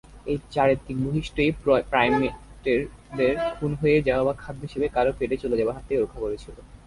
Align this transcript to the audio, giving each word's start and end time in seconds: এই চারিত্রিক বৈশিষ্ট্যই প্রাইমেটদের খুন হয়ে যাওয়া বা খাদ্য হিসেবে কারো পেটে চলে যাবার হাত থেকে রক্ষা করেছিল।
এই 0.25 0.37
চারিত্রিক 0.51 0.97
বৈশিষ্ট্যই 1.03 1.51
প্রাইমেটদের 1.91 2.79
খুন 3.55 3.71
হয়ে 3.81 3.97
যাওয়া 4.07 4.23
বা 4.27 4.33
খাদ্য 4.41 4.61
হিসেবে 4.67 4.87
কারো 4.95 5.11
পেটে 5.19 5.35
চলে 5.43 5.55
যাবার 5.59 5.75
হাত 5.75 5.83
থেকে 5.87 6.01
রক্ষা 6.01 6.19
করেছিল। 6.23 6.55